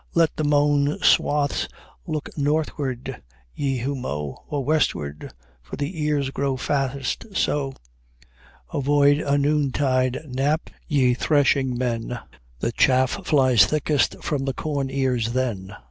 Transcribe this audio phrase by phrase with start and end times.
[0.15, 1.69] "Let the mown swathes
[2.07, 3.21] look northward,
[3.53, 5.31] ye who mow, Or westward
[5.61, 7.75] for the ears grow fattest so.
[8.73, 12.19] "Avoid a noon tide nap, ye threshing men:
[12.61, 15.75] The chaff flies thickest from the corn ears then.